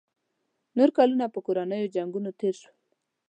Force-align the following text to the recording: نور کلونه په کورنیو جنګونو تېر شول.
نور 0.77 0.89
کلونه 0.97 1.25
په 1.33 1.39
کورنیو 1.45 1.91
جنګونو 1.95 2.29
تېر 2.39 2.55
شول. 2.61 2.75